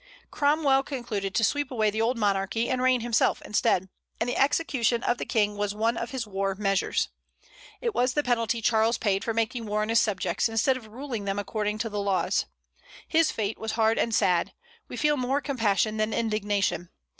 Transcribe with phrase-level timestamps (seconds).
[0.31, 3.87] Cromwell concluded to sweep away the old monarchy, and reign himself instead;
[4.19, 7.09] and the execution of the King was one of his war measures.
[7.81, 11.25] It was the penalty Charles paid for making war on his subjects, instead of ruling
[11.25, 12.47] them according to the laws.
[13.07, 14.53] His fate was hard and sad;
[14.87, 16.89] we feel more compassion than indignation.